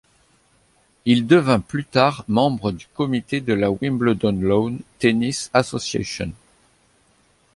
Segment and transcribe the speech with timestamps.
[1.05, 6.31] Il devint plus tard membre du comité de la Wimbledon Lawn Tennis Association.